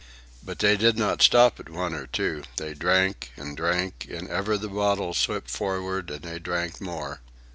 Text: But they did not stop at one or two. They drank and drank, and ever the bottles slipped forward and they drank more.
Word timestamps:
But 0.41 0.57
they 0.57 0.77
did 0.77 0.97
not 0.97 1.21
stop 1.21 1.59
at 1.59 1.69
one 1.69 1.93
or 1.93 2.07
two. 2.07 2.41
They 2.57 2.73
drank 2.73 3.33
and 3.37 3.55
drank, 3.55 4.07
and 4.09 4.27
ever 4.29 4.57
the 4.57 4.67
bottles 4.67 5.19
slipped 5.19 5.51
forward 5.51 6.09
and 6.09 6.23
they 6.23 6.39
drank 6.39 6.81
more. 6.81 7.19